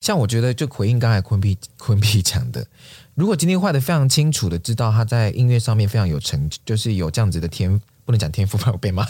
[0.00, 2.66] 像我觉得，就回应刚才坤 P 坤 P 讲的，
[3.14, 9.06] 如果今天画的非常清楚的知道他在音乐上面非常有成，就是有这样子的天，不能讲天赋，不然我被骂。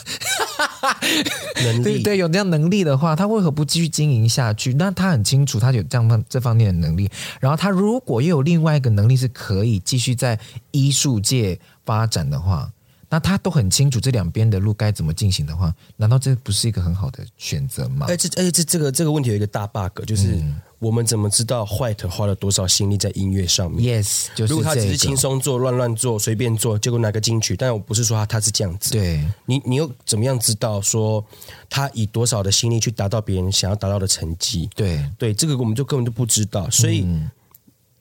[1.62, 4.74] 能力对对，有这样能力的话，他为何不继续经营下去？
[4.74, 7.08] 那他很清楚，他有这样方这方面的能力。
[7.38, 10.40] 然后他如果又有另外一个能力是可以继续在
[10.72, 12.72] 艺术界发展的话。
[13.12, 18.06] 那他都很清楚这两边的路该怎么进行的话，难道这不是一个很好的选择吗？
[18.08, 20.40] 而且而且这这个这个问题有一个大 bug，就是
[20.78, 28.92] 我们怎么知道 White 花了多少心力在音乐上面？Yes，就是、如果他只是轻松做、乱乱做、随便做，结果拿个金曲，但我不是说他他是这样子。
[28.92, 31.24] 对，你你又怎么样知道说
[31.68, 34.70] 他以多少的心力去达到别人想要达到的成绩？
[34.76, 37.28] 对对，这个我们就根本就不知道，所以、嗯、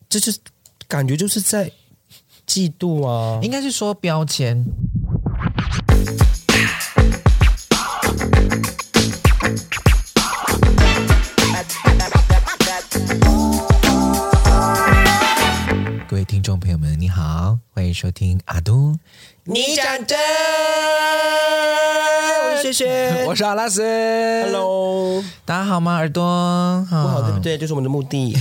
[0.08, 0.38] 这就是
[0.88, 1.70] 感觉就是在
[2.50, 4.66] 嫉妒啊，应该是说标签。
[16.08, 18.98] 各位听众朋友们，你好，欢迎收听阿都，
[19.44, 20.18] 你讲真，
[22.58, 23.82] 谢谢， 我是阿拉斯
[24.44, 25.96] ，Hello，大家好吗？
[25.96, 27.58] 耳朵不好对不对？
[27.58, 28.34] 就是我们的目的，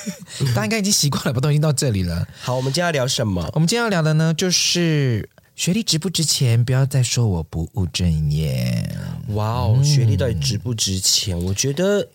[0.54, 1.40] 大家应该已经习惯了吧？
[1.40, 2.26] 都已经到这里了。
[2.42, 3.48] 好，我们今天要聊什么？
[3.54, 5.28] 我们今天要聊的呢，就是。
[5.54, 6.64] 学历值不值钱？
[6.64, 8.88] 不要再说我不务正业。
[9.34, 11.38] 哇哦，学历到底值不值钱？
[11.38, 12.08] 嗯、我觉得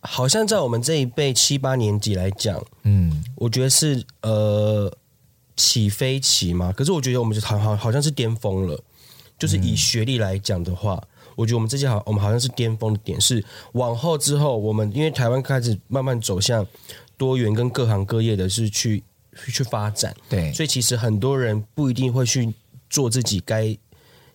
[0.00, 4.92] 好像在我们这一辈七八年级来讲，嗯，我觉得是呃
[5.56, 6.72] 起飞期嘛。
[6.72, 8.78] 可是我觉得我们就好好好像是巅峰了。
[9.38, 16.66] 就是以学历来讲的话，嗯、我觉得我们这届好，我们好像是巅峰的点是往后之后，我们因为台湾开始慢慢走向
[17.16, 19.02] 多元跟各行各业的是去。
[19.52, 22.50] 去发展，对，所以其实很多人不一定会去
[22.88, 23.76] 做自己该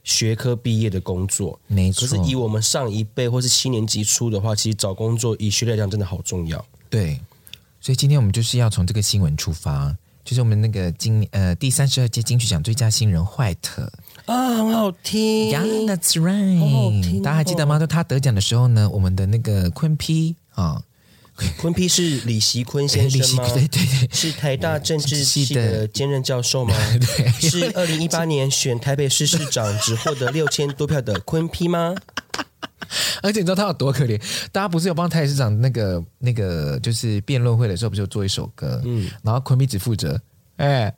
[0.04, 2.08] 学科毕业的工作，没错。
[2.08, 6.64] 可是以我们上一辈或是七年级初的话，其实找工作以学历来讲真的好重要。
[6.88, 7.20] 对，
[7.80, 9.92] 所以今天我们就是要从这个新闻出发，
[10.24, 13.88] 就是我们那个金呃第三十二届金曲奖最佳新人 White
[14.32, 17.78] 啊，很好听 right，好好听哦，大家还记得吗？
[17.78, 20.82] 就他得奖的时候呢，我们的那个坤 P 啊。
[21.58, 23.44] 坤 P 是李习坤先生吗？
[23.54, 26.74] 对对对，是台大政治系的兼任教授吗？
[27.18, 31.94] 对，是二零一八年选台北市市长只获得六千多票的昆 P 吗？
[33.24, 34.22] 而且你知道他有多可怜？
[34.52, 38.82] 大家不是有帮台北市长那个那个就是辩论会的时候，不是有做一首歌？
[38.86, 40.22] 嗯，然后坤 P 只负责
[40.58, 40.94] 哎。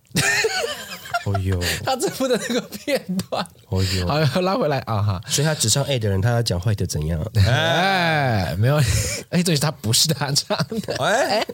[1.25, 7.21] 哦呦， 他这部的那个片段，哦呦，好拉回来啊哈，所以他只唱 A 的人，他要讲坏的怎样？
[7.45, 8.75] 哎，没有，
[9.29, 11.45] 哎，这是他不是他唱的，哎，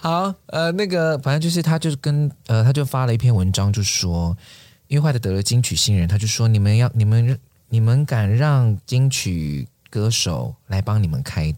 [0.00, 4.36] 好，呃，那个反正就是他就是跟呃，他就发了一篇文章，就说，
[4.88, 11.54] 因为坏的得了金曲新人，他就说你们要你们你们敢让金曲歌手来帮你们开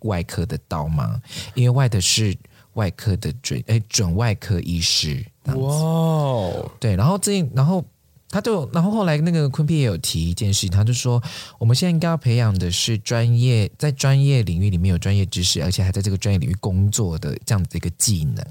[0.00, 1.20] 外科的刀吗？
[1.54, 2.36] 因为外的是。
[2.74, 7.84] 外科的准哎，准外科医师哇.对，然后这然后
[8.28, 11.22] 他就然后后来那个坤 P 也有提一件事情，他就说
[11.58, 18.46] 我们现在应该要培养的是专业，在专业领域里面有专业知识，而且还在这个专业领域工作的这样子的一个技能。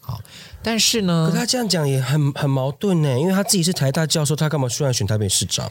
[0.00, 0.20] 好，
[0.62, 5.70] 但是呢，可他这样讲也很很矛盾呢，因为他自己是台大教授，他干嘛出来选台北市长？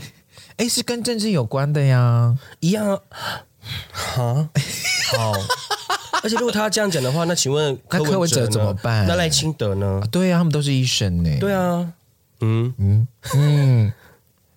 [0.58, 3.00] 哎，是跟政治有关的呀，一样啊，
[3.92, 4.50] 哈，
[5.18, 5.34] 好。
[6.24, 9.06] 而且如果他这样讲的话，那请问 柯文哲怎么办？
[9.08, 10.00] 那赖清德呢？
[10.04, 11.38] 啊对呀、啊，他们都是医生呢。
[11.40, 11.92] 对啊，
[12.42, 13.94] 嗯嗯嗯，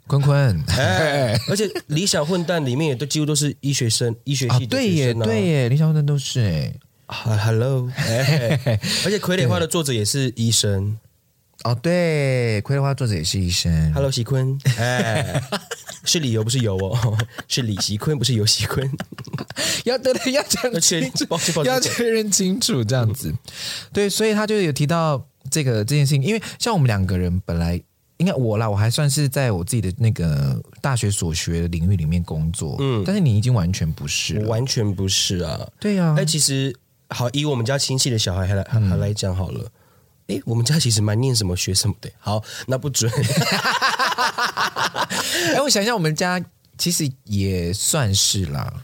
[0.07, 6.75] 坤坤， 哎，而且理想混蛋里面也都几乎都是医学生、医学系的学生、啊、对耶，对耶，理想混蛋都是哎。
[7.07, 8.59] Hello， 哎，
[9.05, 10.97] 而且傀儡花的作者也是医生。
[11.63, 13.93] 哦，对，傀儡花作者也是医生。
[13.93, 15.41] Hello，喜坤，哎，
[16.05, 18.89] 是理由不是油哦， 是李习坤不是游锡坤。
[19.85, 23.31] 要对对，要讲清楚，要确认清楚这样子。
[23.31, 23.39] 嗯、
[23.93, 27.81] 对，所以他就有提到这个这件事情，因为像我们两个人本来
[28.19, 35.69] 应该我啦，我还算是在我自己的那个大学所学的领域里面工作，嗯，但是你已经完全不是，完全不是啊。
[35.81, 36.75] 对呀、啊，但，其实
[37.09, 39.71] 好，以我们家亲戚的小孩还来还还来讲好了。
[40.27, 42.11] 哎，我们家其实蛮念什么学什么的。
[42.19, 43.11] 好，那不准。
[45.55, 46.43] 哎，我想一下，我们家
[46.79, 48.83] 其实也算是啦。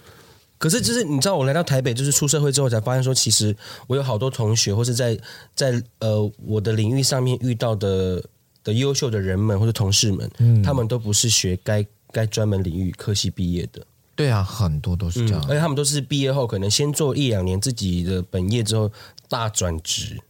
[0.58, 3.56] 可是，就是你知道，我来到台北，就是出社会之后才发现，说其实
[3.86, 5.18] 我有好多同学，或是在
[5.54, 8.22] 在呃我的领域上面遇到的
[8.62, 11.82] 的优秀的人们或者同事们，嗯，他们都不是学该
[12.12, 13.86] 该专门领域科系毕业的。
[14.14, 18.92] 对啊，很多都是这样，嗯，而且他们都是毕业后可能先做一两年自己的本业之后
[19.30, 20.20] 大转职。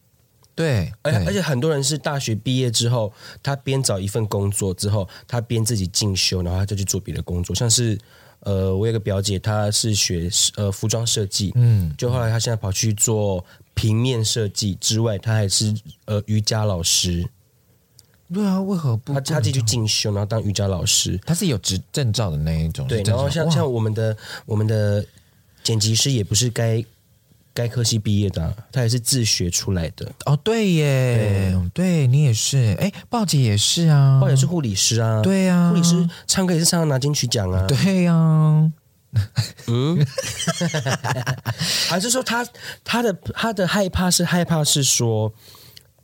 [0.60, 3.10] 对，而且而且很多人是大学毕业之后，
[3.42, 7.98] 他边找一份工作之后，他边自己进修，然后他就去做别的工作，像是
[8.40, 13.42] 呃，我有个表姐，她是学呃服装设计，嗯，就后来她现在跑去做
[13.72, 15.74] 平面设计之外，她还是
[16.04, 17.26] 呃瑜伽老师。
[18.30, 19.14] 对啊，为何不？
[19.14, 22.86] 她她自己去进修，然后当瑜伽老师，她是有执证照的那一种。
[22.86, 24.14] 对，然后像像我们的
[24.44, 25.02] 我们的
[25.62, 26.84] 剪辑师也不是该。
[27.52, 30.36] 该科系毕业的、啊，他也是自学出来的哦。
[30.42, 32.76] 对耶，对，对你也是。
[32.80, 35.20] 哎，鲍姐也是啊，鲍姐是护理师啊。
[35.22, 37.66] 对啊，护理师唱歌也是唱到拿金曲奖啊。
[37.66, 38.72] 对呀、啊，
[39.66, 40.06] 嗯，
[41.88, 42.46] 还是说他
[42.84, 45.32] 他的他的害怕是害怕是说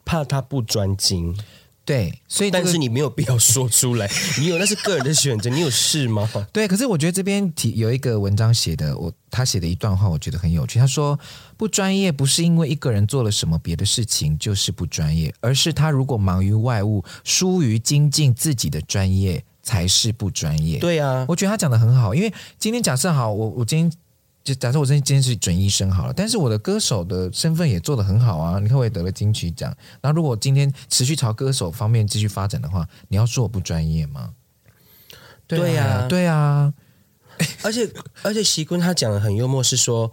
[0.05, 1.37] 怕他不专精。
[1.87, 6.29] 对，所以、这个、但是你没有必要说出来， 你有那是个人的选择，你有事吗？
[6.53, 10.81] 对，可是我觉得这边提有一个文章写的，我他写的一段话，我觉得很有趣。
[10.81, 11.17] 他说，
[11.57, 20.81] 不专业不是因为一个人做了什么别的事情就是不专业，而是他如果忙于外物，疏于精进自己的专业，才是不专业。
[20.81, 23.99] 对啊，我觉得他讲的很好，因为今天假设好，我我今天。
[24.47, 28.61] 就假设我今天是准医生好了，但是我的歌手的身份也做得很好啊！
[28.61, 29.77] 你看我也得了金曲奖。
[30.01, 34.35] 然后如果今天持续朝歌手方面继续发展的话，你要说我不专业吗？
[35.49, 36.75] 对呀、啊，对呀、 啊。
[37.65, 37.91] 而且
[38.23, 40.13] 而且，习坤他讲的很幽默，是说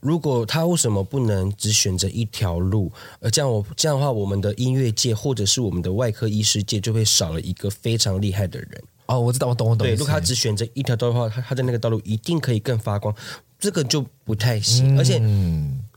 [0.00, 2.92] 如果他为什么不能只选择一条路？
[3.18, 8.84] 呃这样我这样的话，我们的音乐界或者是我们的外科医师界就会少了一个非常厉害的人。
[9.06, 9.86] 哦，我知道，我懂，我懂。
[9.86, 13.14] 对，如果他只选择一条道路的话，他他在那个道路一定可以更发光。
[13.58, 15.20] 这个就不太行，嗯、而且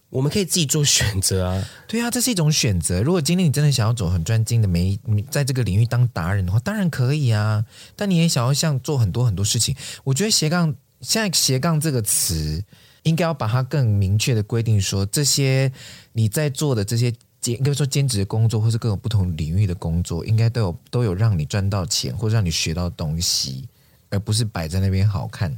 [0.09, 1.63] 我们可以自己做选择啊。
[1.87, 3.01] 对啊，这是一种选择。
[3.01, 4.97] 如果今天你真的想要走很专精的，没
[5.29, 7.65] 在这个领域当达人的话，当然可以啊。
[7.95, 9.75] 但你也想要像做很多很多事情，
[10.05, 12.63] 我觉得斜杠现在斜杠这个词，
[13.03, 15.71] 应该要把它更明确的规定说，这些
[16.13, 23.67] 你在做的这些兼，比如说兼职的工作，或是各种不同领域的工作，应该都有都有让你赚到钱，或者让你学到东西，
[24.09, 25.55] 而不是摆在那边好看。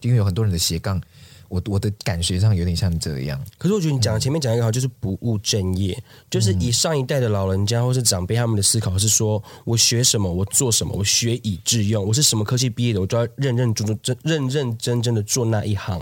[0.00, 1.00] 因为有很多人的斜杠。
[1.50, 15.98] 我我的感觉上有点像这样，可是我觉得你讲前面讲一个好，就是不务正业，就是以上一代的老人家或是长辈他们的思考是说，我学什么，我做什么，我学以致用，我是什么科技毕业的，我就要认认真真、认认真真的做那一行。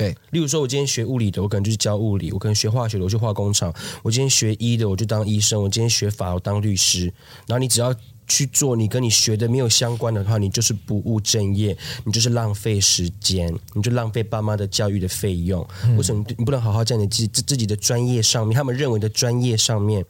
[0.00, 3.70] 对，例如说，我今天学物理的，我可能就是教物理；我可能学化学的，我去化工厂；
[4.02, 7.04] 我今天学医的，我就当医生；我今天学法，我当律师。
[7.46, 7.94] 然后你只要。
[8.30, 15.66] 去做你跟你学的没有相关的话，你就是不务正业，你就是浪费时间，你就浪费爸妈的教育的费用。
[15.82, 20.06] 嗯、为什么你不能好好在你自自自己的专业上面，他们认为的专业上面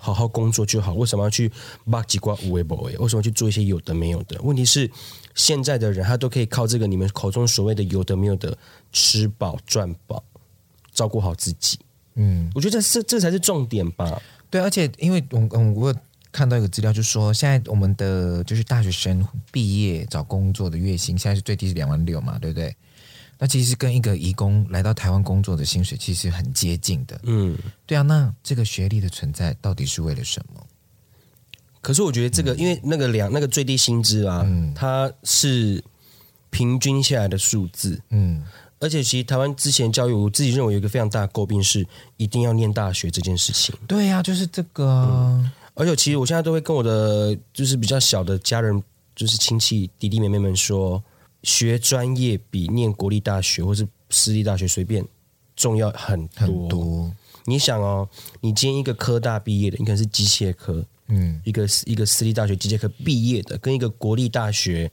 [0.00, 0.94] 好好工作就好？
[0.94, 1.52] 为什么要去
[1.86, 2.96] 挖几瓜无为不为？
[2.96, 4.40] 为什么去做一些有的没有的？
[4.42, 4.90] 问题是
[5.34, 8.56] 现在的人他都可以靠这个你们口中所谓的有的没有的
[8.92, 10.24] 吃饱赚饱，
[10.92, 11.78] 照顾好自己。
[12.14, 14.20] 嗯，我觉得这这才是重点吧。
[14.48, 15.94] 对，而且因为我我我。
[16.32, 22.72] 看到一个资料，就是说现在我们的就是大学生毕业找工作的月薪，现在是最低是两万六嘛，对不对？
[23.40, 27.18] 那其实跟一个移工来到台湾工作的薪水其实很接近的。
[27.24, 28.02] 嗯，对啊。
[28.02, 30.64] 那这个学历的存在到底是为了什么？
[31.80, 35.82] 可是我觉得这个，嗯、因为那个两那个最低薪资啊，嗯、它是
[36.50, 37.98] 平均下来的数字。
[38.10, 38.44] 嗯，
[38.78, 41.86] 而且其实台湾之前教育，我自己认为有一个非常大的诟病是，
[42.18, 43.74] 一定要念大学这件事情。
[43.88, 45.08] 对呀、啊，就是这个、啊。
[45.10, 48.82] 嗯而且其实我现在都会跟我的就是比较小的家人，
[49.16, 51.02] 就是亲戚弟弟妹妹们说，
[51.42, 55.04] 学专业比念国立大学或是私立大学随便
[55.56, 56.46] 重要很多。
[56.46, 57.12] 很多。
[57.46, 58.08] 你想哦，
[58.40, 64.90] 你今天一个科大毕业的，你可能是机械科，嗯，一个一个私立大学机械科毕业的，跟一个国立大学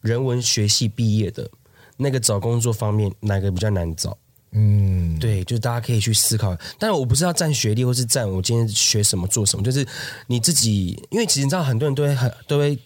[0.00, 1.50] 人文学系毕业的，
[1.96, 4.16] 那个找工作方面哪个比较难找？
[4.52, 9.86] 嗯，对，就是大家可以去思考，但是我不是要占学历，或是占我今天学什么做什么，就是
[10.28, 12.78] 你自己，因为其实你知道，很多人都会很都会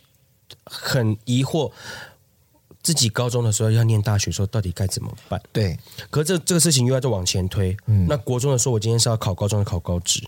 [0.64, 1.70] 很疑惑，
[2.82, 5.40] 自己高中的时候要念大学的时候到底该怎么办？
[5.52, 5.78] 对，
[6.10, 10.22] 可是这这个事情又要再往前推，嗯，那国中的时候，我今天是要考高中，的考高职，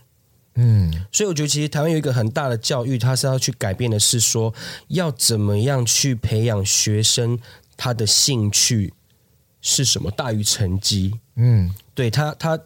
[0.54, 4.52] 嗯，所以我觉得其实台湾有一个很大的教育，它是要去改变的是说，
[4.88, 7.38] 要怎么样去培养学生
[7.76, 8.92] 他的兴趣。
[9.64, 11.14] 是什么大于成绩？
[11.36, 12.58] 嗯，对他，他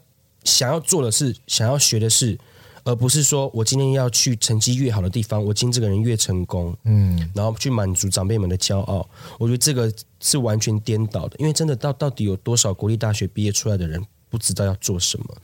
[0.44, 2.38] 想要做的是，想要学的是，
[2.86, 9.06] 而不是说我今天要去成绩越好的地方，我今天这个人越成功，嗯，然后去满足长辈们的骄傲。
[9.40, 14.00] 我觉得这个是完全颠倒的，因为真的到到底有多少国立大学毕业出来的人
[14.30, 15.36] 不知道要做什么？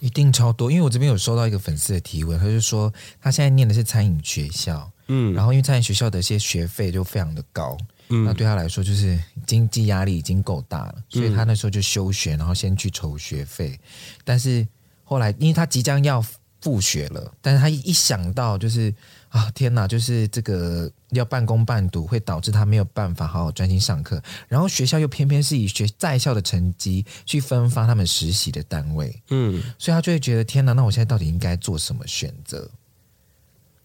[0.00, 0.70] 一定超多。
[0.70, 7.76] 因为我这边有收到一个粉丝的提问，他就说他现在念的是餐饮学校，嗯，然后因为餐饮学校的一些学费就非常的高。
[8.10, 13.80] 嗯那对他来说，就是经济压力已经够大了，所以他那时候就休学，然后先去筹学费。
[14.22, 14.66] 但是
[15.02, 16.22] 后来，因为他即将要
[16.62, 18.94] 复学了，但是他一想到就是
[19.28, 24.22] 啊天哪，就是这个要半工半读，会导致他没有办法好好专心上课。
[24.46, 32.70] 然后学校又偏偏是以学在校的成绩去分发他们实习的单位，嗯，所以他就会觉得天哪，那我现在到底应该做什么选择？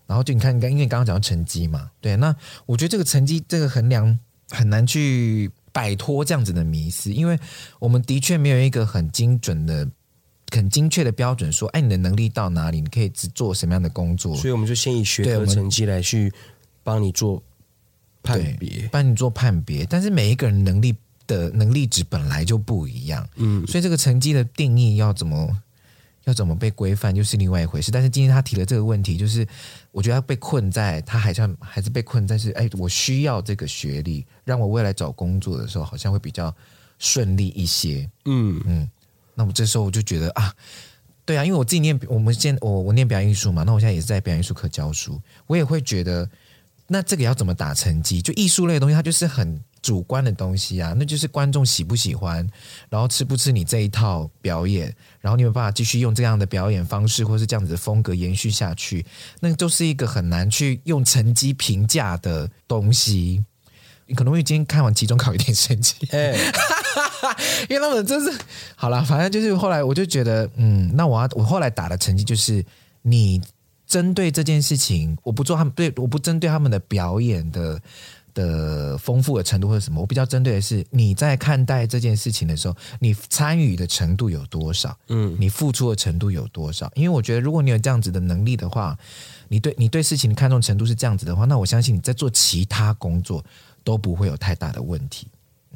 [0.06, 2.34] 然后就你看，刚因为你刚刚讲到成绩嘛，对，那
[2.68, 4.18] 我觉得这个成绩这个衡量
[4.52, 7.40] 很难去摆脱这样子的迷思，因为
[7.80, 9.90] 我们的确没有一个很精准的。
[10.52, 12.80] 很精确的标准说，哎，你的能力到哪里？
[12.80, 14.36] 你可以只做什么样的工作？
[14.38, 16.32] 所以我们就先以学科成绩来去
[16.84, 17.44] 帮你做
[18.24, 19.86] 判别，帮你做判别。
[19.86, 20.96] 但是每一个人能力
[21.28, 25.50] 的能力值本来就不一样，嗯，所以这个成绩的定义要怎么
[26.24, 27.92] 要怎么被规范，就是另外一回事。
[27.92, 29.46] 但是今天他提了这个问题，就是
[29.92, 36.56] 我觉得他被困在，他还像还是被困在是，哎，我需要这个学历，让我未来找工作的时候好像会比较
[37.00, 38.90] 顺利一些，嗯嗯。
[39.58, 40.54] 这时候我就觉得啊，
[41.26, 46.30] 对啊，因为我自己念我们现我我念表演艺术嘛，那我现在也是在表演艺术课教书，我也会觉得，
[46.86, 48.22] 那这个要怎么打成绩？
[48.22, 52.48] 就艺术类的东西，它就是很主观的东西啊，那就是观众喜不喜欢，
[52.88, 59.04] 然后吃不吃你这一套表演，然后你有办法继续用这样的表演方式，或是这样子的风格延续下去，
[59.40, 63.44] 那都是一个很难去用成绩评价的东西。
[64.10, 66.32] 你可能会今天看完期中考有点生气，哎，
[67.70, 68.32] 因为他们真是
[68.76, 72.64] 好了，反正就是后来我就觉得，嗯，那我要我后来打的成绩就是，
[73.02, 73.42] 你
[73.86, 77.82] 针对这件事情，我不做他们对，我不针对他们的表演的
[78.34, 86.92] 的丰富的程度或者什么，我比较针对的是你在看待这件事情的时候，你参与的程度有多少，嗯，你付出的程度有多少？
[86.96, 88.98] 因为我觉得，如果你有这样子的能力的话，
[89.48, 93.44] 你对你对事情的看重程度是这样子的话，那我相信你在做其他工作。
[93.84, 95.30] 都不会有太大的问题，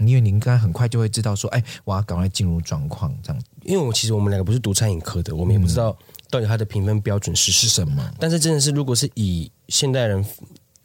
[0.08, 3.42] 因为你应该很快就会知道说，哎，我要赶快进入状况这样。
[3.64, 5.98] 因为我其实我们两个不是读餐饮科的，我们也不知道
[6.30, 8.12] 到底它的评分标准是是什么。
[8.20, 10.26] 但是真的是，如果是以现代人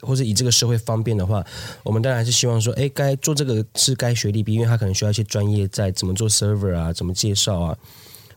[0.01, 1.45] 或者以这个社会方便的话，
[1.83, 7.79] 我们当然还是希望说，哎，该做这个是该学历，因为他可能需要一些专业在怎么做 server 啊，怎么介绍啊。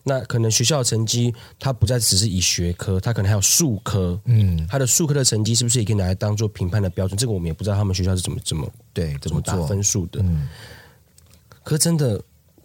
[0.10, 4.20] 那可能学校的成绩，它不再只是以学科，它可能还有数科。
[4.26, 7.16] 嗯，它的数科的成绩是不是也可以拿来当做评判的标准？
[7.16, 10.20] 这个我们也不知道他们学校是怎么怎么对怎么打分数的。
[10.24, 10.48] 嗯，
[11.64, 12.20] 可是真的，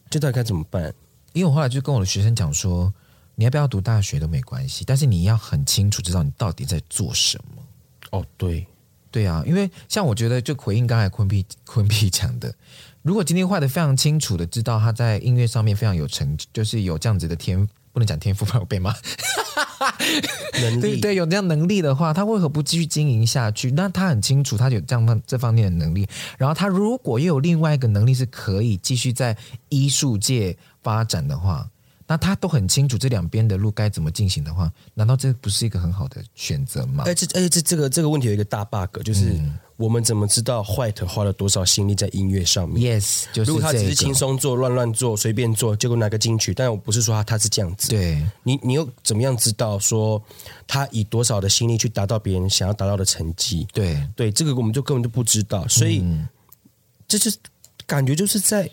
[0.08, 0.94] 这到底该怎么办？
[1.34, 2.90] 因为我后来就跟我的学生讲说，
[3.34, 7.62] 你要不要读大学都没关系，但是你要很清楚知道你到底在做什么。
[8.12, 8.66] 哦，对，
[9.10, 12.54] 对啊，因为像我觉得，就回应刚才坤碧坤碧讲的。
[13.04, 18.94] 如果今天画的非常清楚的知道他在音乐上面非常有成，就是有这样子的天，不能讲天赋，怕我被骂。
[20.62, 23.70] 能力对对，有这样能力的话，他为何不继续经营下去？
[23.72, 26.08] 那他很清楚他有这样方这方面的能力，
[26.38, 29.36] 然后他如果又有另外一个能力是可以继续在
[29.68, 31.68] 艺术界发展的话，
[32.06, 37.04] 那他都很清楚这两边的路该怎么进行的话，难道这不是一个很好的选择吗？
[37.06, 39.34] 而且而且这这个这个问题有一个大 bug，就是。
[39.34, 46.54] 嗯我们怎么知道 White 花了多少心力在音乐上面？Yes，就是如果他只是轻松做、乱乱做、随便做，结果拿个金曲。
[46.54, 47.88] 但我不是说他他是这样子。
[47.88, 50.22] 对，你你又怎么样知道说
[50.66, 53.66] 他以多少的心力去达到别人想要达到的成绩？
[53.72, 55.66] 对对，这个我们就根本就不知道。
[55.66, 56.04] 所以，
[57.08, 57.34] 就是
[57.84, 58.70] 感觉就是在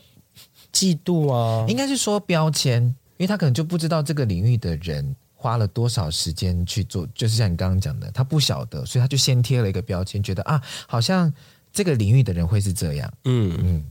[0.71, 2.83] 嫉妒啊，应该是说标签，
[3.17, 5.15] 因为他可能就不知道这个领域的人。
[5.41, 7.07] 花了多少时间去做？
[7.15, 11.33] 就是像你刚刚讲的，他不晓得，所以他就先贴了一个标签，觉得啊，好像
[11.73, 13.11] 这个领域的人会是这样。
[13.23, 13.83] 嗯嗯。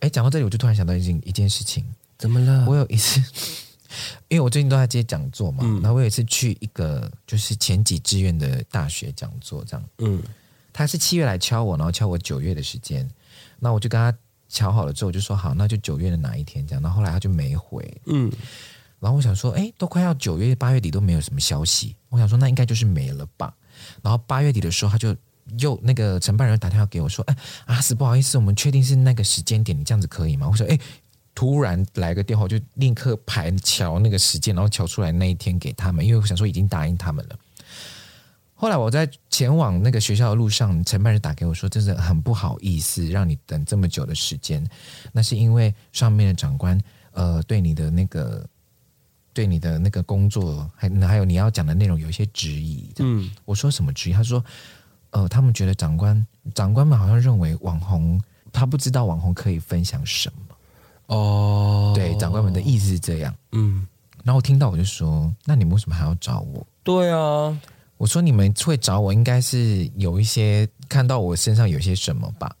[0.00, 1.86] 哎，讲到这里，我就突然想到一件一件事情，
[2.18, 2.64] 怎么了？
[2.66, 3.20] 我有一次，
[4.26, 9.84] 因为我最近都在接讲座嘛，嗯、然后我有一次去一个就是前几志愿的大学讲座，这样。
[9.98, 10.20] 嗯。
[10.72, 13.08] 他是七月来敲我，然后敲我九月的时间，
[13.60, 14.16] 那我就跟他
[14.48, 16.82] 敲好了之后，我就说好，那就九月的哪一天这样。
[16.82, 18.00] 然后后来他就没回。
[18.06, 18.30] 嗯。
[19.00, 23.54] 然后我想说，哎，都快要九月八月底都没有什么消息，我想说那应该就是没了吧。
[24.02, 25.14] 然后八月底的时候，他就
[25.60, 27.36] 又那个承办人打电话给我说，哎，
[27.66, 30.48] 阿斯不好意思，我们确定是那个时间点，你这样子可以吗？
[30.50, 30.76] 我说，哎，
[31.32, 37.38] 突然来个电话，就立刻排乔那个时间，然后乔出来那一天给他们，因为我想说已经答应他们了。
[38.54, 44.68] 后来我在前往那个学校的路上，承办人打给我说，真的很不好意思让你等这么久的时间，
[45.12, 46.76] 那是因为上面的长官
[47.12, 48.44] 呃对你的那个。
[49.32, 52.92] 对你的那个工作，还还有你要讲的内容有一些质疑。
[52.98, 54.12] 嗯，我说什么质疑？
[54.12, 54.44] 他说，
[55.10, 58.20] 呃，他们觉得长官长官们好像认为网红
[58.52, 61.14] 他不知道网红可以分享什么。
[61.14, 63.34] 哦，对，长官们的意思是这样。
[63.52, 63.86] 嗯，
[64.24, 66.66] 然后我听到我就说，那你们为什么还要找我？
[66.82, 67.58] 对啊，
[67.96, 72.54] 我说你们会找我，应该是有一些看到我身上有些什么吧。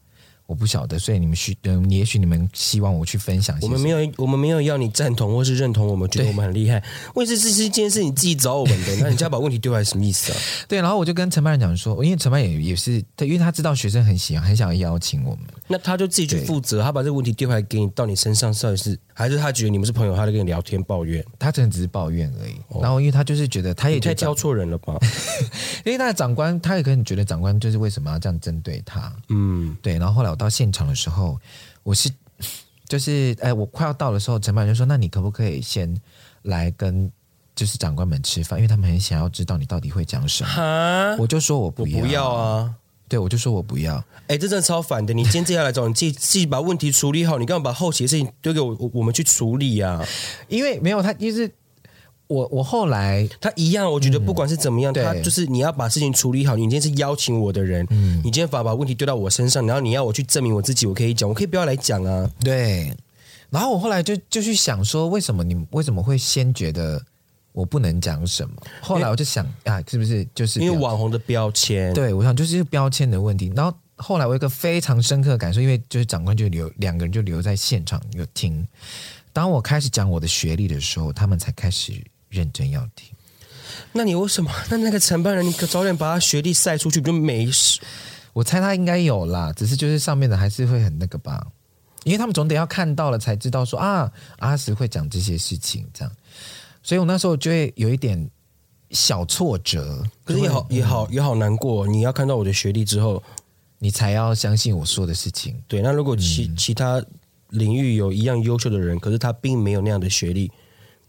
[0.48, 3.54] 我不晓得，所以你们需嗯，也许你们希望我去分享。
[3.60, 6.82] 我们没有，我们没有要你赞同或是认同，我们觉得我们很厉害。
[7.14, 10.38] 问题是这这件事你自己找我们的， 那你这样把问题丢来什么意思啊？
[10.66, 21.22] 对，然后我就跟承办人讲说，因为承办也也是，他因为他知道学生很喜欢，很想要邀请我们，那他就自己去负责，他把这个问题丢来给你，到你身上，到底是还是他觉得你们是朋友，他在跟你聊天抱怨？
[21.38, 22.54] 他真的只是抱怨而已。
[22.68, 24.96] 哦、然后因为他就是觉得他也太挑错人了吧？
[25.84, 29.12] 因为他的长官，他也可能觉得长官就是为什么要这样针对他？
[29.28, 29.98] 嗯，对。
[29.98, 31.38] 然后后来我到现场的时候。
[31.82, 32.10] 我是
[32.88, 35.94] 就是哎，我快要到的时候，承办人就说：“那你可不可以先
[36.42, 37.10] 来跟
[37.54, 38.58] 就是长官们吃饭？
[38.58, 42.74] 因为他们很想要知道你到底会讲什么。”我就说我不要，我不要啊！
[43.08, 44.02] 对，我就说我不要。
[44.26, 45.12] 哎，这真的超烦的！
[45.12, 50.02] 你今天接下来找你自己自己把问题处理好，你干嘛把后期的事情丢给我我，我们去处理啊？
[50.48, 51.50] 因为没有他，就是。
[52.28, 56.54] 我我后来他一样，我觉得不管是怎么样，嗯、他就是你要把事情处理好。
[56.54, 62.30] 你今天是邀请我的人，嗯，你今天反而把问题丢到我身上，然后你要我去证明我自己，我可以讲，我可以不要来讲啊。
[62.40, 62.94] 对。
[63.50, 67.02] 然后我后来就就去想说，为什么你为什么会先觉得
[67.52, 68.54] 我不能讲什么？
[68.82, 71.94] 后来我就想啊，是不是就是因为网红的标签？
[71.94, 73.50] 对，我想就是标签的问题。
[73.56, 78.68] 然后后来我有一个非常深刻的感受，因为就是长官就留两个人就留在现场有听。
[79.32, 81.94] 当我开始讲我的学历的时候，他们才开始。
[82.28, 83.10] 认真要听，
[83.92, 84.50] 那你为什么？
[84.70, 87.80] 那那个承办人，你可早点把他学历晒出去，不就没事？
[88.34, 91.46] 我猜他应该有啦，只是就是上面的还是会很那个吧，
[92.04, 96.12] 因为他们总得要看到了才知道说啊，阿石会讲这些事情，这样。
[96.82, 98.30] 所以我那时候就会有一点
[98.90, 101.86] 小挫折，可是也好也好也好难过。
[101.86, 103.22] 你要看到我的学历之后，
[103.78, 105.60] 你才要相信我说的事情。
[105.66, 107.02] 对，那如果其、嗯、其他
[107.50, 110.50] 领域有一样优秀的人，可是他并没有那样的学历。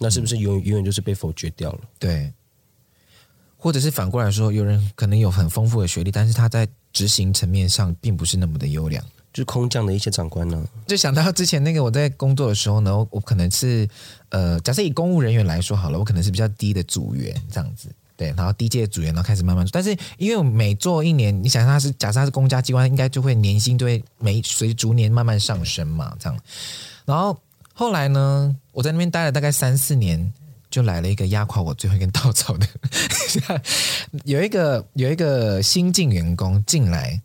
[0.02, 1.80] 那是不是永远永远就是被否决掉了？
[2.00, 2.32] 对，
[3.58, 9.04] 或者是反过来说，有人可能有很丰富的学历，但是他在执行层面上并不是那么的优良，
[9.34, 10.66] 就是空降的一些长官呢。
[10.88, 13.86] 就想到之前那个我在工作的时候呢，我，可能是
[14.30, 26.40] 呃，假设以公务人员来说好了，我可能是比较低的组员这样子，对，然后低阶的组员，然后开始慢慢做，但是因为我每做一年，你想他是假设他是公家机关，应该就会年薪就会每随逐年慢慢上升嘛，这样，
[27.04, 27.38] 然后。
[27.80, 30.34] 后来呢，我在那边待了大概三四年，
[30.70, 32.68] 就来了一个压垮我最后一根稻草的，
[34.26, 37.22] 有一个有一个新进员工进来，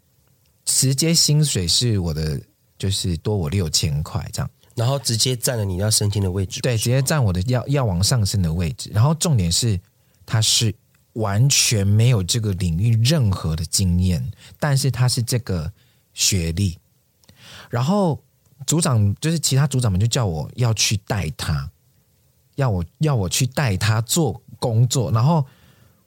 [0.65, 2.41] 直接薪水是我的，
[2.79, 9.77] 就是多我六千块这样，然后直接占了你要升迁的位置，对，直接占我的要要往上升的位置，然后重点是
[10.25, 10.73] 他是
[11.15, 14.25] 完全没有这个领域任何的经验，
[14.61, 15.73] 但是他是这个
[16.13, 16.79] 学历，
[17.69, 18.23] 然后。
[18.67, 21.71] 组长就是其他组长们就叫我要去带他，
[22.57, 25.47] 要我要我去带他做工作，然后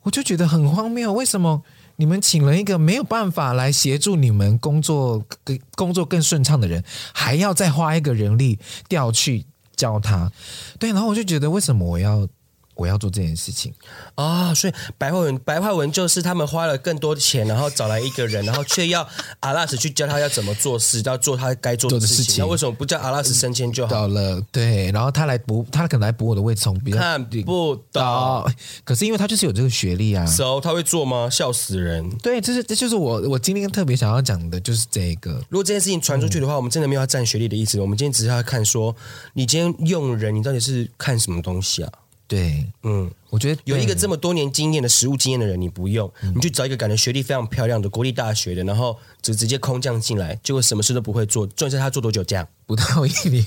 [0.02, 1.64] 我就觉得很荒谬，为什么
[1.96, 10.32] 你们请了一个没有办法来协助你们工作更工作更顺畅的人，还要再花一个人力调去教他？
[10.80, 12.28] 对，然后我就觉得为什么我要？
[12.78, 13.74] 我要做这件事情
[14.16, 19.08] 啊、哦，所以白话文白话文就是他们花了更多的钱，然后找来一个人，然后却要
[19.40, 22.18] 阿拉斯去教他要怎么做事，要做他该做的事情。
[22.18, 23.92] 事情那为什么不叫阿拉斯升迁就好？
[23.92, 28.50] 到了，对，然后他来补，他可能来补我的位置，从比较看不到。
[28.84, 31.30] 可是因为他就是有这个学历啊，so 他会做吗？
[31.30, 32.10] 笑死人！
[32.20, 35.32] 对，这是这就是我我今天特别想要讲的，就是这个。
[35.50, 37.80] 如果这件事情传出去的话，嗯、我们真的没有要占学历的意思。
[37.80, 38.96] 我们今天只是要看说，
[39.34, 41.92] 你今天用人，你到底是看什么东西啊？
[42.28, 51.48] 对，嗯，我觉得有一个这么多年经验的实务经验的人，你不用，嗯、你去找一个感觉学历非常漂亮的国立大学的，然后就直接空降进来，结果什么事都不会做。
[51.48, 52.46] 重点是他做多久这样？
[52.66, 53.46] 不到一年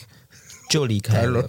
[0.71, 1.47] 就离开了，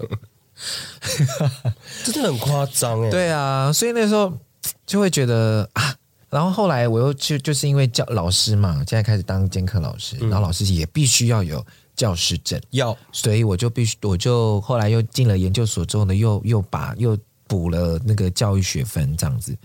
[2.04, 3.10] 真的很夸张哎。
[3.10, 4.38] 对啊，所以那时候
[4.86, 5.96] 就会觉得啊，
[6.30, 11.66] 然后后来我又去，就是因为教老师嘛，现在开始当兼课老师，嗯、然后老师也必须要有。
[12.02, 19.56] 教师证要，所以我就必须，我就后来又进了研究所之后呢，又又把又补了那个教育学分这样子。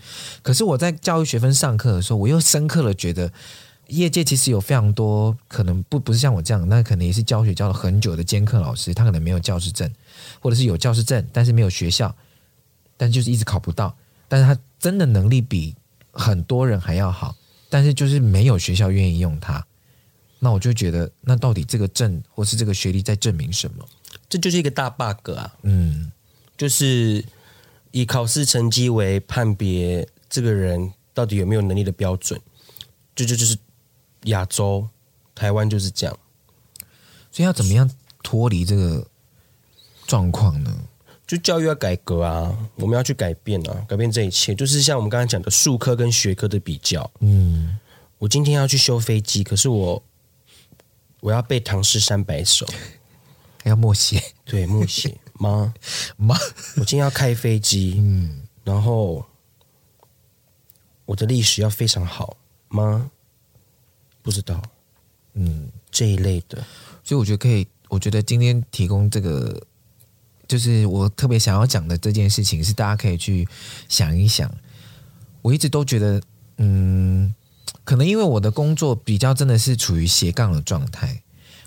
[0.43, 3.33] 可是我在教育学分上课的时候，我又深刻的觉得，
[3.87, 9.91] 业界其实有非常多可能不不是像我这样，那可能也是教学教了很久的兼课老师，他可能没有教师证，
[10.39, 12.15] 或者是有教师证，但是没有学校，
[12.97, 13.97] 但就是一直考不到，
[14.27, 15.73] 但是他真的能力比
[16.11, 17.35] 很多人还要好，
[17.67, 19.65] 但是就是没有学校愿意用他。
[20.39, 23.83] 那我就觉得，那到底这个证或是这个学历在证明什么？
[24.29, 25.55] 这就是一个大 bug 啊！
[25.63, 26.11] 嗯，
[26.55, 27.23] 就是
[27.91, 32.39] 以考试成绩为判别这个人到底有没有能力的标准，
[33.15, 33.57] 这就，就就是
[34.25, 34.87] 亚洲
[35.33, 36.19] 台湾就是这样。
[37.31, 37.89] 所以要怎么样
[38.21, 39.07] 脱离这个
[40.05, 40.75] 状况呢？
[41.25, 42.55] 就教育要改革啊！
[42.75, 44.53] 我们要去改变啊，改变这一切。
[44.53, 47.09] 就是像我们刚才讲的术科跟学科的比较。
[47.21, 47.79] 嗯，
[48.19, 50.03] 我今天要去修飞机，可是我。
[51.19, 52.65] 我要背唐诗三百首，
[53.63, 55.73] 还要默写，对，默写 妈
[56.15, 56.35] 妈？
[56.77, 59.25] 我今天要开飞机，嗯，然后
[61.05, 62.37] 我的历史要非常好
[62.69, 63.09] 妈？
[64.21, 64.61] 不知道，
[65.33, 66.65] 嗯，这一类的，
[67.03, 67.67] 所以我觉得可以。
[67.89, 69.65] 我觉得今天提供这个，
[70.45, 73.47] 就是我特别想要讲的这件事情，是大家可以去
[73.87, 74.53] 想一想。
[75.41, 76.21] 我一直都觉得，
[76.57, 77.33] 嗯，
[77.83, 81.21] 可能因为我的工作比较真的是处于斜杠的状态，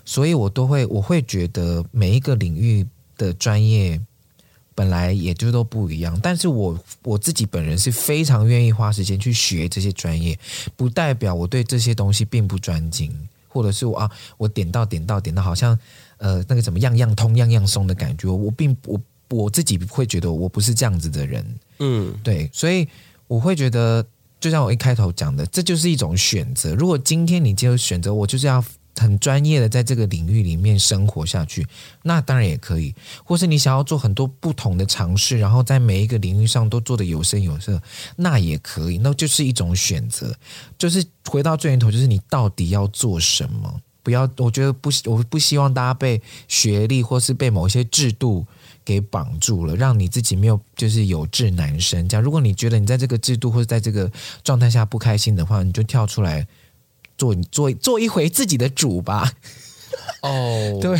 [0.05, 2.85] 所以我都会我会觉得每一个领域
[3.17, 3.99] 的专业
[4.75, 10.37] 本来也就都不一样，但是我我自己本人是非常愿意花时间去学这些专业，
[10.75, 13.11] 不代表我对这些东西并不专精，
[13.47, 15.77] 或者是我啊，我点到点到点到，好像
[16.17, 22.87] 呃那个什么样样通样样松的感觉，我并我我自己会觉得我不是这样子的人，嗯，对，所以。
[23.31, 24.05] 我会觉得，
[24.41, 26.75] 就像我一开头讲的，这就是一种选择。
[26.75, 28.61] 如果今天你就选择我就是要
[28.97, 31.65] 很专业的在这个领域里面生活下去，
[32.03, 32.93] 那当然也可以。
[33.23, 37.81] 或是你想要做很多不同的尝试，然后在每一个领域上都做得有声有色，
[38.17, 38.97] 那也可以。
[38.97, 40.35] 那就是一种选择。
[40.77, 43.79] 就是回到最源头，就是你到底要做什么？
[44.03, 48.45] 不要，我觉得不，我不希望大家被学历或是被某些制度。
[48.83, 52.07] 给绑住了，让你自己没有就是有志难伸。
[52.07, 54.11] 这样如果你觉得你在这个制度或者在这个
[54.43, 56.47] 状态下不开心的话，你就跳出来
[57.17, 59.33] 做做做一回自己的主吧。
[60.21, 60.99] 哦， 对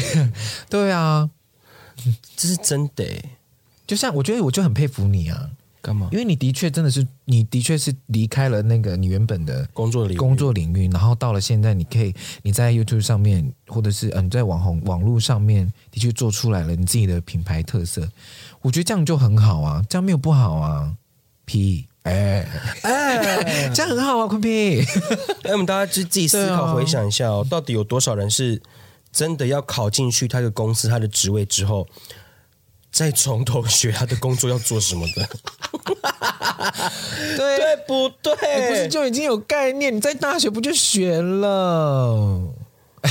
[0.70, 1.30] 对啊，
[2.36, 3.06] 这是真的。
[3.88, 5.50] 就像我觉得，我就很佩服你啊。
[5.82, 6.10] 干嘛？
[6.12, 12.14] 因为你的确真的是，你的确是离开了那个你原本的工作领域，工作领域，然后到了现在，你可以
[12.44, 18.08] 你在 YouTube 上面，或者是嗯，在网红网络上面，的确做出来了你自己的品牌特色。
[18.62, 20.94] 我觉得这样就很好啊，这样没有不好啊。
[21.46, 22.48] P，哎
[22.84, 24.82] 哎，这样很好啊，坤 P。
[25.44, 28.62] 哎，我们大家就自己思考回想一下哦，到底有多少人是
[29.12, 31.88] 真的要考进去他的公司、他的职位之后？
[32.92, 35.30] 再从头学他的工作要做什么的，
[37.38, 38.34] 对对不对？
[38.62, 39.96] 你不是就已经有概念？
[39.96, 42.54] 你在大学不就学了？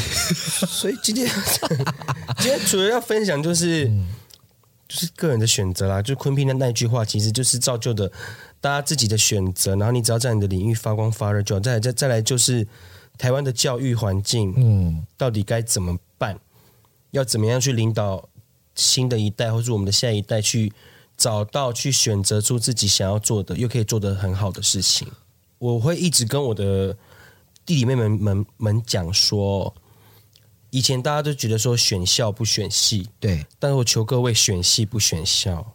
[0.68, 1.26] 所以今天
[2.38, 4.06] 今天主要要分享就是、嗯、
[4.86, 6.00] 就是个人的选择啦。
[6.00, 8.12] 就昆平的那句话，其实就是造就的
[8.60, 9.74] 大家自己的选择。
[9.76, 11.60] 然后你只要在你的领域发光发热就好。
[11.60, 12.68] 再来再再来就是
[13.18, 16.38] 台湾的教育环境，嗯，到底该怎么办？
[17.10, 18.28] 要怎么样去领导？
[18.80, 20.72] 新的一代，或是我们的下一代，去
[21.16, 25.06] 找到、去选择出自己想要做的，又可以做得很好的事情。
[25.58, 26.96] 我会一直跟我的
[27.66, 29.74] 弟弟妹妹们们讲说，
[30.70, 35.74] 以前大家都觉得说选校不选系，对，但是我求各位选系不选校，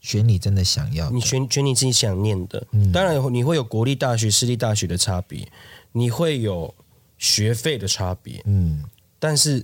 [0.00, 2.66] 选你真的想要，你选选你自己想念的。
[2.70, 5.46] 嗯，当然你会有国立大学、私立大学的差别，
[5.92, 6.74] 你会有
[7.18, 8.82] 学费的差别，嗯，
[9.18, 9.62] 但是。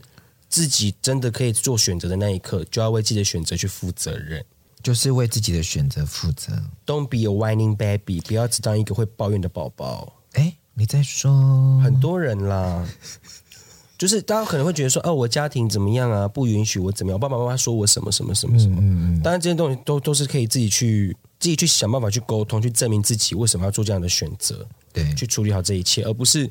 [0.54, 4.40] 自己真的可以做选择的那一刻，就要为自己的选择去负责任，
[4.84, 6.52] 就是为自己的选择负责。
[6.86, 10.12] Don't be a whining baby，不要只当一个会抱怨的宝宝。
[10.34, 12.86] 哎，你在说很多人啦，
[13.98, 16.28] 就是大家可能会觉得说，哦，我家庭怎么样啊？
[16.28, 17.16] 不允许我怎么样？
[17.16, 18.76] 我爸爸妈妈说我什么什么什么什么。
[18.80, 19.22] 嗯嗯。
[19.22, 24.64] 当然，这些东西都都是可以自己去自己去想办法去沟通，去证明自己为什么要做这样的选择。
[24.92, 26.48] 对，去处理好这一切，而不是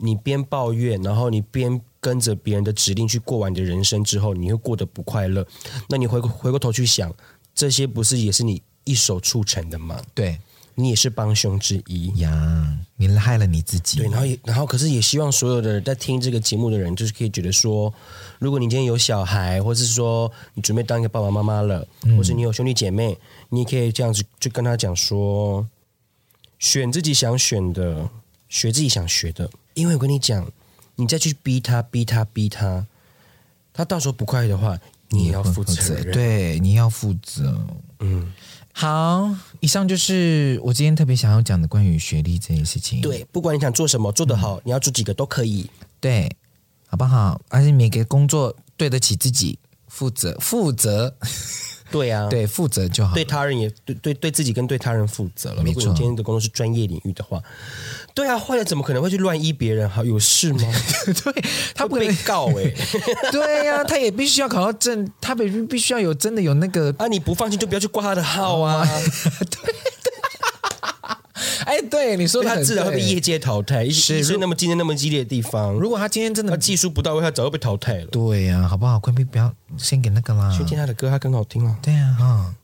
[0.00, 1.80] 你边抱怨，然后你边。
[2.02, 5.46] 跟着别人的指令去过完你的人生之后，你会过得不快乐。
[5.86, 7.14] 那你回回过头去想，
[7.54, 10.00] 这些不是也是你一手促成的吗？
[10.14, 10.40] 对，
[10.76, 13.98] 你也是帮凶之一呀，你害了你自己。
[13.98, 17.92] 对，然后也然后，可是也希望所有的人在听这个节目的人，就是可以觉得说，
[18.38, 23.18] 如果你今天有小孩，或是说你准备当一个爸爸妈妈了，嗯、或是你有兄弟姐妹，
[23.50, 25.68] 你也可以这样子就跟他讲说，
[26.58, 28.08] 选自己想选的，
[28.48, 29.50] 学自己想学的。
[29.80, 30.46] 因为我跟你讲。
[30.96, 32.86] 你再去逼他，逼他，逼他，
[33.72, 36.12] 他到时候不快乐的话，你也要负责任。
[36.12, 37.58] 对，你要负责。
[38.00, 38.30] 嗯，
[38.74, 43.00] 好，以上就是我今天特别想要讲的关于学历这件事情。
[43.00, 45.70] 对，不管你想做什么，做得好，嗯、你要做几个都可以。
[46.00, 46.30] 对，
[46.86, 47.40] 好不好？
[47.48, 51.16] 而且每个工作对得起自己，负责，负责。
[51.90, 53.14] 对、啊，对，负责就好。
[53.14, 55.62] 对他人也对对对自己跟对他人负责了。
[55.62, 55.80] 没错。
[55.80, 57.42] 如果你今天的工作是专业领域的话，
[58.14, 59.88] 对啊，坏了怎么可能会去乱医别人？
[59.88, 60.60] 好，有事吗？
[61.24, 62.74] 对，他不被告哎、欸。
[63.32, 67.06] 对呀、啊，他也必须要考到证，他必必须要有真的有那个啊！
[67.08, 68.86] 你不放心就不要去挂他的号啊。
[69.50, 69.74] 对。
[71.64, 73.88] 哎，对你说的，他自然会被业界淘汰。
[73.88, 78.06] 是，是那么竞争那么激烈的地方，如果他今天真的技术不到位，他早就被淘汰了。
[78.06, 78.98] 对呀、啊，好不好？
[78.98, 81.76] 坤 P 不要先给那个啦，去听他的歌，他更好听了。
[81.82, 82.54] 对呀、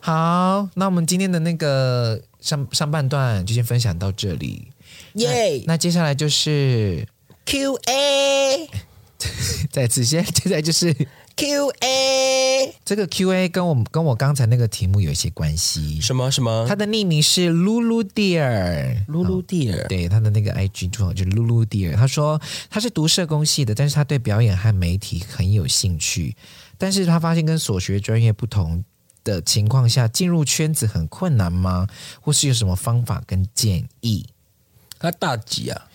[0.00, 4.68] 好，那我们今天的那个上上半段就先分享到这里，
[5.14, 5.62] 耶。
[5.66, 7.06] 那接下来就是
[7.46, 8.68] Q A。
[9.70, 10.96] 再次，现在现在就是
[11.36, 12.39] Q A，
[12.90, 16.00] 这个 Q A 跟我们跟我刚才那个题目有一些关系。
[16.00, 16.66] 什么什么？
[16.68, 21.94] 他的匿名是 Lulu Dear，Lulu Dear，对，他的那个 I G 账号就是 Lulu Dear。
[21.94, 26.34] 他说他是读社工系的，但是他对表演和媒体很有兴趣，
[26.76, 28.84] 但是他发现跟所学专业不同
[29.22, 31.86] 的情况下，进入圈子很困难吗？
[32.20, 34.26] 或是有什么方法跟建议？
[34.98, 35.86] 他大几啊？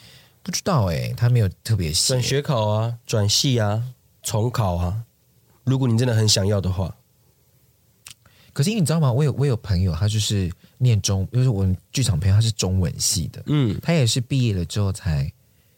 [0.41, 2.13] 不知道哎，他没有特别写。
[2.13, 3.84] 转学考啊，转系啊，
[4.23, 5.01] 重考啊。
[5.65, 6.95] 如果你真的很想要的话，
[8.54, 9.12] 可是你知道吗？
[9.12, 13.43] 我有我有朋友，他就是念中，就是我们剧场朋友，他是中文系的。
[13.47, 15.30] 嗯，他也是毕业了之后才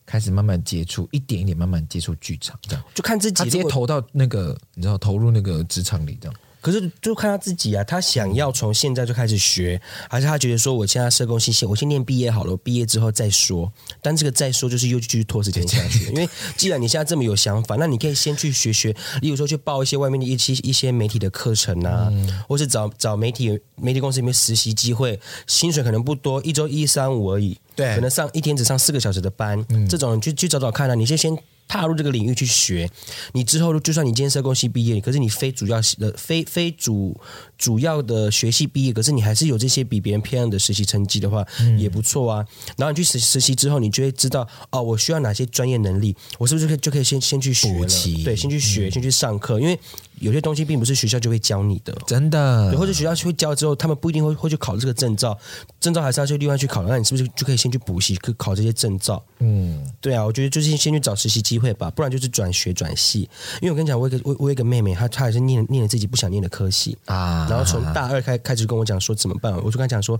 [0.06, 3.36] 开始慢慢接触，一点一点慢慢接触剧场，这样就看自己。
[3.36, 6.40] 他直接投到那个，你知道，投入那个职场里这样。
[6.68, 13.72] 可是就看他自己啊，他想要从现在就开始学，还是他觉得说，我现在社工系，我先念毕业好了，我毕业之后再说。
[14.02, 16.08] 但这个再说就是又继续拖时间下去。
[16.12, 16.28] 因为
[16.58, 31.34] 既然你现在这么有想法，那你可以先去学学，例如说去报一些外面的一些一些媒体的课程啊，嗯、或是找找媒体媒体公司里面实习机会，薪水可能不多，一周一三五而已，对，可能上一天只上四个小时的班，嗯、这种你去去找找看啊，你先先。
[31.68, 32.90] 踏入这个领域去学，
[33.34, 37.20] 你之后就算你今天社工系毕业，可是你非主要的非非主
[37.58, 42.46] 主要的学系毕业，可是你还是有这些比别人漂亮的实习成绩的话，嗯、也不错啊。
[42.78, 47.88] 然后你去实实习之后，你就会知道哦，我需要哪些专业能力，我是不是就可以就可以先先去学了？
[48.24, 49.78] 对，先去学，先去上课，因为。
[50.20, 52.76] 有些东西并不是学校就会教你的，真的。
[52.78, 55.38] 或者学校会教之后，他们不一定会会去考这个证照，
[55.80, 56.82] 证照还是要去另外去考。
[56.84, 59.24] 那你是不是就可以先去补习，去考这些证照？
[59.40, 63.30] 嗯，对啊，我觉得就是先去找实习机会吧，不然就是转学转系。
[63.62, 70.20] 因为我跟你讲，我有一个我我有一个妹妹，她她也是念念了自己不想念的科系啊，然后从大二开开始跟我讲说怎么办，我就跟她讲说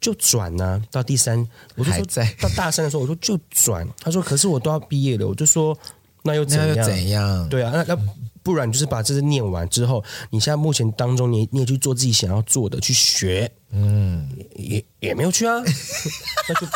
[0.00, 5.76] 就转呐、啊，到第三，我就说在到大三的时候，我说就转，她说可是我都要毕业了，我就说
[6.22, 6.86] 那又怎样？
[6.86, 7.48] 怎样？
[7.50, 7.98] 对啊，那那。
[8.46, 15.60] 不然就是把这些念完之后，你现在目前当中，你你也去做自己想要做的，去学，嗯，也也没有去啊。
[16.48, 16.66] 那就，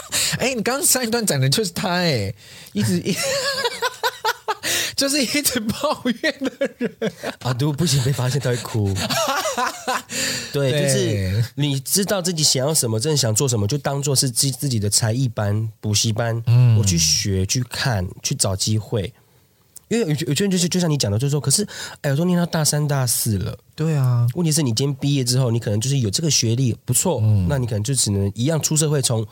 [0.41, 2.35] 哎，你刚刚上一段讲的就是他，哎，
[2.73, 3.17] 一直一，
[4.97, 6.93] 就是一直抱怨的人
[7.39, 8.93] 啊，对，不行，被发现他会哭。
[10.53, 19.15] 对，对就是你知道自己想要什么，真的想做什么，就当做是自自己的才艺班、补习班，嗯，我去学、去看、去找机会。
[19.91, 21.67] 因为有有些人就是就像你讲的，就是说，可是
[22.01, 29.27] 哎，我都念到大三大四了，对啊，问题是你今天毕业之后，你可能就是有这个学历不错，嗯，那你可能就只能一样出社会从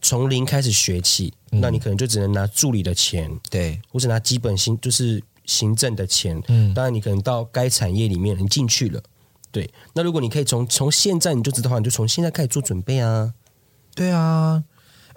[0.00, 9.02] 从零开始学起，嗯，那你可能就只能拿助理的钱，对，或者拿基本薪就是行政的钱，嗯，当然你可能到该产业里面你进去了，
[9.50, 13.34] 对，那如果你可以从从现在你就知道的话，你就从现在开始做准备啊，
[13.96, 14.62] 对啊。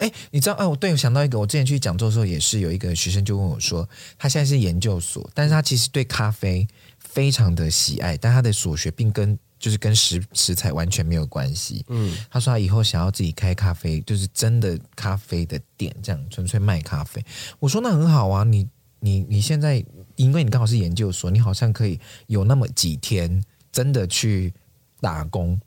[0.02, 0.56] 哎，你知道？
[0.56, 3.88] 啊，我对我想到一个，我之前去讲座的时候，也是有一个学生就问我说，
[4.18, 11.86] 他现在是研究所，但是他其实对咖啡非常的喜爱，但他的所学并跟就是跟食食材完全没有关系。
[11.90, 17.24] 嗯，他说他以后想要自己开咖啡，就是真的咖啡的店，这样纯粹卖咖啡。
[17.60, 18.68] 我说那很好啊，你
[19.00, 19.86] 你你现在
[20.16, 24.52] 因为你刚好是研究所，你好像可以有那么几天真的去
[25.00, 25.62] 打工。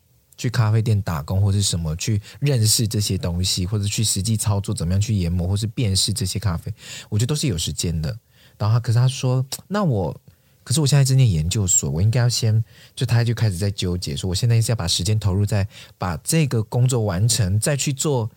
[0.45, 6.71] 去咖啡店打工或者什么，去认识这些东西，或者去实际操作怎么样去研磨或是辨识这些咖啡，
[7.09, 8.15] 我觉得都是有时间的。
[8.59, 10.15] 然后他，可是他说，那我，
[10.63, 12.63] 可是我现在正念研究所，我应该要先，
[12.95, 18.31] 就他就开始在纠结，说我现在是要把时间投入在把这个工作完成，再去做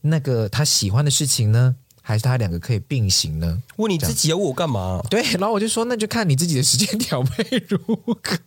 [0.00, 3.62] 那个他喜欢的事情呢，还是他两个可以并行呢？
[3.76, 5.02] 问你自己要问我干嘛？
[5.10, 8.38] 对，然后我就说，那就看你自己的时间调配如何。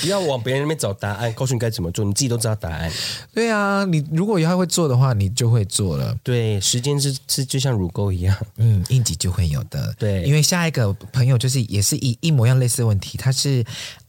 [0.00, 2.90] 不要往别人那边找答案，告诉你该怎么做，你自己都知道答案。
[3.32, 6.16] 对啊，你如果以后会做的话，你就会做了。
[6.22, 9.94] 对，时间是是就像乳沟一样，嗯，应急就会有的。
[9.98, 13.64] 对，因为下一个朋友就是也是一一模一样类似的问题，他是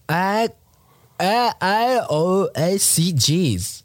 [0.08, 0.50] I
[1.18, 3.84] I I O A C G S。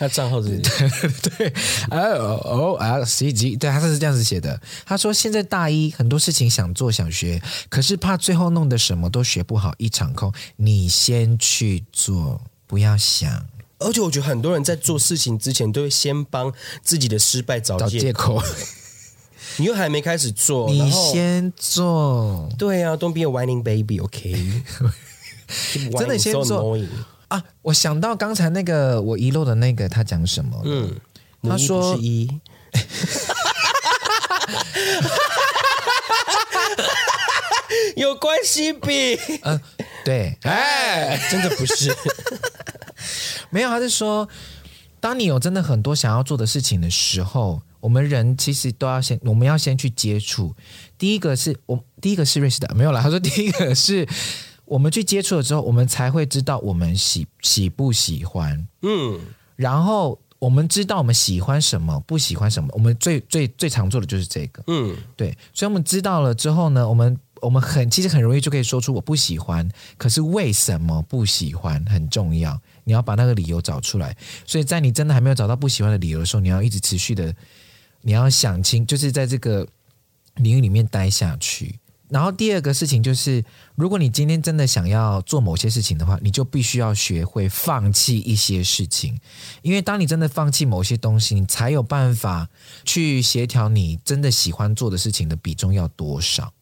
[0.00, 1.52] 他账号是 对对
[1.90, 4.58] ，L O L C G，对，他是这样子写的。
[4.86, 10.32] 他说现在大一很多事情想做想学，可是怕最后弄得什么都学不好，一场空。
[10.56, 13.46] 你先去做，不要想。
[13.78, 16.50] 而且我觉得很多人在做事情之前，都会先帮
[16.82, 18.42] 自己的失败找借口。
[19.58, 22.48] 你又还没开始做，你先做。
[22.56, 24.62] 对呀、啊，Don't be a whining baby，OK？、
[25.50, 25.98] Okay?
[25.98, 26.78] 真的先做。
[27.30, 27.42] 啊！
[27.62, 30.60] 我想到刚才那个我遗漏的那个，他讲什么？
[30.64, 30.92] 嗯，
[31.42, 32.28] 他说一，
[37.96, 39.60] 有关系比嗯、呃，
[40.04, 41.94] 对，哎，真的不是，
[43.50, 44.28] 没有，他是说，
[44.98, 50.56] 当你有真的很多想要做的事情的时候，我们人其实都要先，我们要先去接触。
[50.98, 53.00] 第一个是我，第一个是瑞士的没有啦。
[53.00, 54.04] 他说第一个是
[54.70, 58.68] 我们去接触了之后，我们才会知道我们喜喜不喜欢。
[58.82, 59.18] 嗯，
[59.56, 62.68] 然后我们知道我们喜欢什么，不喜欢什么。
[62.72, 64.62] 我们最最最常做的就是这个。
[64.68, 65.36] 嗯，对。
[65.52, 72.56] 所以我们知道了之后呢，我们我们很其实很容易就可以说出我不喜欢，可是为什么不喜欢很重要。
[72.84, 74.16] 你要把那个理由找出来。
[74.46, 77.34] 所以在你真的还没有找到不喜欢的理由的时候，你要一直持续的。
[78.02, 79.66] 你要想清，就是在这个
[80.36, 81.78] 领域里面待下去。
[82.10, 83.42] 然后第二个事情就是，
[83.76, 89.18] 如果你今天真的想要做某些事情的话，你就必须要学会放弃一些事情。
[89.62, 92.48] 因为当你真的放弃某些东西，你才有办法
[92.84, 96.52] 去协调你真的喜欢做的事情的比重要多少。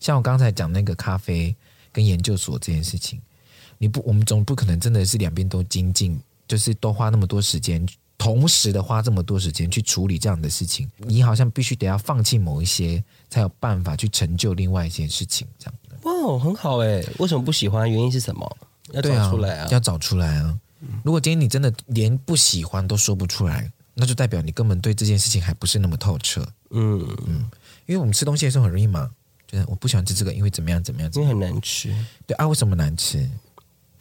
[0.00, 1.54] 像我刚才讲那个咖啡
[1.92, 3.20] 跟研究所这件事情，
[3.78, 7.86] 你不，我们总不可能真的是两边都精进，就是都花那么多时间。
[8.16, 15.46] 同时的花这么多时间去处理这样的事情，你好像必须得要放弃某一些，才有办法去成就另外一件事情。
[15.58, 17.02] 这样哇，很好哎！
[17.18, 17.90] 为什么不喜欢？
[17.90, 18.56] 原因是什么？
[18.92, 19.64] 要找出来啊！
[19.64, 20.58] 啊要找出来啊！
[21.02, 26.46] 如果今天你真的连不喜欢都说不出来，那就代表你根本对这件事情还不是那么透彻。
[26.70, 27.48] 嗯嗯，
[27.86, 29.10] 因为我们吃东西的时候很容易嘛，
[29.46, 31.94] 就是我不喜欢吃这个，因为怎么样怎么样，因为很难吃。
[32.26, 33.28] 对啊，为什么难吃？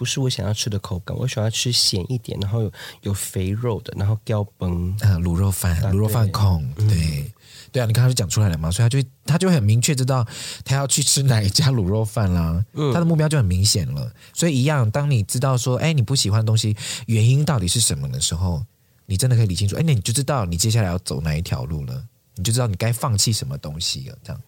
[0.03, 2.71] 不是我想要吃的口感，我喜欢吃咸一点，然后有
[3.03, 4.91] 有肥肉的，然后胶崩。
[4.99, 7.31] 啊，卤肉饭，卤肉饭控，对、嗯、
[7.71, 10.27] 对啊，你刚刚就讲出来了嘛，所以他就他就很明确知道
[10.65, 14.11] 他要去吃哪一家卤肉饭啦，嗯、他的目标就很明显了。
[14.33, 18.65] 所以一样，当你知道说，哎，你不喜欢的东西原因到底是什么的时候，
[19.05, 22.03] 你真的可以理清楚，哎，那你就知道你接下来要走哪一条路了，
[22.35, 24.41] 你就知道你该放弃什么东西了，这样。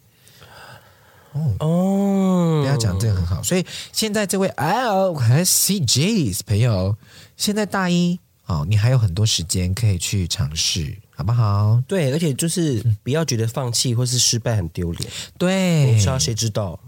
[1.59, 6.95] 哦，不要讲这个很好，所以现在这位 L 和 CJ 朋友，
[7.35, 11.81] 现在大一哦，你还有很多时间可以去尝试，好不好？
[11.87, 15.11] 对，而且就是不要觉得放弃或是失败很丢脸。
[15.37, 16.79] 对，不知道谁知道？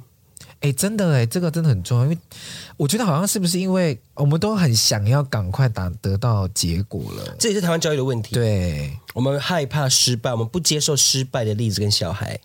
[0.62, 2.18] 哎，真的哎，这个真的很重要，因为
[2.78, 8.34] 我觉得好像是不是因为我们都很想要赶快达得到结果了，这也是台湾教育的问题。
[8.34, 12.40] 对，我们害怕失败，我们不接受失败的例子跟小孩。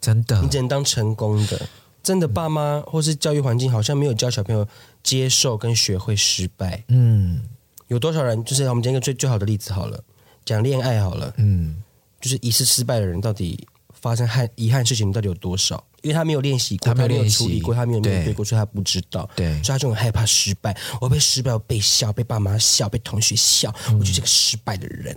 [0.00, 1.68] 真的，你只能当成功的。
[2.02, 4.66] 真的，爸妈或是教育环境好像没有教小朋友
[5.02, 6.84] 接受跟学会失败。
[6.88, 7.42] 嗯，
[7.88, 8.44] 有多少人？
[8.44, 10.00] 就是我们讲一个最最好的例子好了，
[10.44, 11.34] 讲恋爱好了。
[11.38, 11.82] 嗯，
[12.20, 15.84] 就是一次失败的人，到底发生憾遗憾事情到底有多少？
[16.02, 19.28] 因为他没有练习过，他没有，处理过，他没有面对过，所以他不知道。
[19.34, 20.76] 对，所以他就很害怕失败。
[21.00, 25.16] 我被失败，我被笑，被爸妈笑，被同学笑，嗯、我就是个失败的人。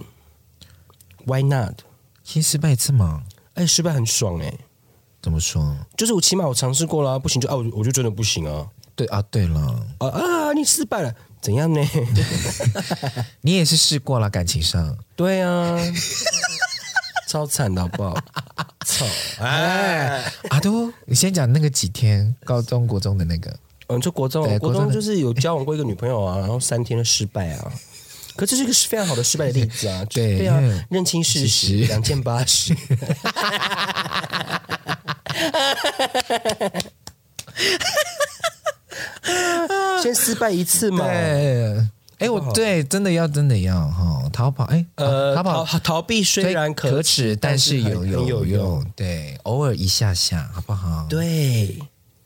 [1.25, 1.81] Why not？
[2.23, 3.23] 其实失败一次嘛？
[3.53, 4.59] 哎，失败很爽哎、欸。
[5.29, 5.75] 怎么说？
[5.95, 8.65] 就是我起码我尝试过了，不行就啊，我我就真的不行啊。
[8.95, 9.59] 对啊，对了，
[9.99, 11.79] 啊啊，你失败了，怎样呢？
[13.41, 14.97] 你也是试过了，感情上。
[15.15, 15.77] 对啊，
[17.29, 18.17] 超惨的好不好？
[18.83, 19.05] 操！
[19.39, 23.55] 哎，阿都，你先讲那个几天，高中国中的那个。
[23.87, 27.71] 嗯，就国中，国中就是有交往过一个女朋友啊，然后三天的失败啊。
[28.35, 30.03] 可这是一个非常好的失败的例子啊！
[30.09, 30.57] 对，对啊，
[30.89, 32.73] 认清事实，两件八十。
[40.01, 41.05] 先失败一次嘛？
[41.05, 41.87] 对，
[42.19, 51.05] 哎，我对，真的要，真的要哈，逃跑，哎，呃，逃跑，逃避虽然可耻，但是有有有用，对，偶尔一下下，好不好？
[51.09, 51.77] 对。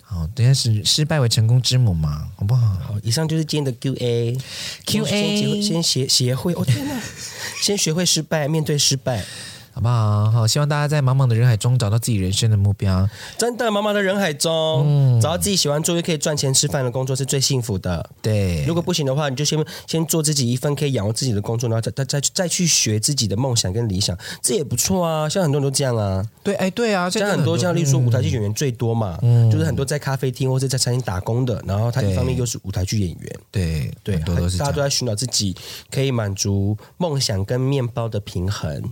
[0.05, 2.67] 好，等下是失败为成功之母嘛，好不好？
[2.85, 4.37] 好，以上就是今天的 Q A
[4.85, 7.01] Q A，先学学会，哦天哪，
[7.59, 9.25] 先学会失败，面对失败。
[9.73, 10.29] 好不好？
[10.29, 13.09] 好，希望大家在茫茫的人海中找到自己人生的目标。
[13.39, 14.51] 真的，茫茫的人海中，
[14.85, 18.07] 嗯，找到自己喜欢做又可以赚钱吃饭的工作是最幸福的。
[18.21, 25.27] 对，如果不行的话，你就先先做自己一份可以养活自己的工作，然后再再再再去学自己的梦想跟理想，这也不错啊。
[25.27, 26.23] 像很多人都这样啊。
[26.43, 33.39] 对，哎，对啊，像很多像例如说舞台剧演员最多嘛，嗯，就是很多在咖啡厅或者在餐厅打工的，然后他一方面又是舞台剧演员。
[33.49, 35.55] 对对，对大家都在寻找自己
[35.89, 38.83] 可以满足梦想跟面包的平衡。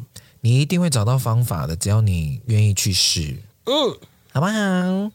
[0.41, 3.37] 你一定会找到方法的，只要你愿意去试。
[3.65, 3.73] 嗯，
[4.33, 5.11] 好不好？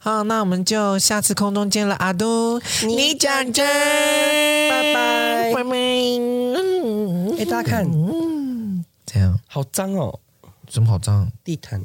[0.00, 3.66] 好，那我们就下次空中见了，阿都，你讲真，
[4.70, 5.70] 拜拜，拜拜。
[7.38, 10.20] 哎，大家看，嗯，这样好脏哦，
[10.68, 11.30] 怎么好脏？
[11.42, 11.84] 地毯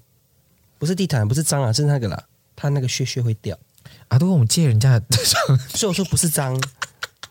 [0.77, 2.23] 不是地毯，不是脏啊，是那个啦，
[2.55, 3.57] 它那个屑屑会掉。
[4.09, 5.05] 阿都，我们借人家的，
[5.69, 6.61] 所以我说不是脏，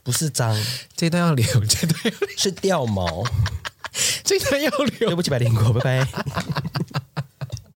[0.02, 0.56] 不是脏，
[0.96, 3.22] 这段要留，这段是掉毛。
[4.98, 6.06] 对不起，百灵哥，拜拜。